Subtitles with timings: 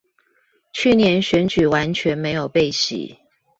[0.73, 3.19] 去年選舉完全沒有被洗